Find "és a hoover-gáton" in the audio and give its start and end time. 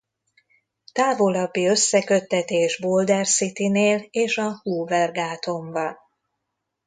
4.09-5.71